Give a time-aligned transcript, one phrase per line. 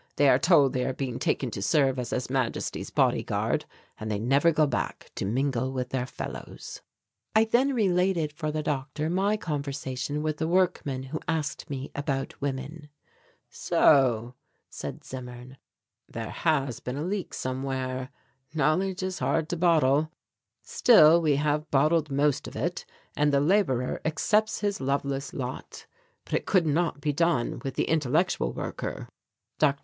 [0.15, 3.65] They are told they are being taken to serve as His Majesty's body guard;
[3.99, 6.81] and they never go back to mingle with their fellows."
[7.35, 12.41] I then related for the doctor my conversation with the workman who asked me about
[12.41, 12.89] women.
[13.47, 14.33] "So,"
[14.71, 15.57] said Zimmern,
[16.09, 18.09] "there has been a leak somewhere;
[18.55, 20.09] knowledge is hard to bottle.
[20.63, 25.85] Still we have bottled most of it and the labourer accepts his loveless lot.
[26.25, 29.07] But it could not be done with the intellectual worker."
[29.59, 29.77] Dr.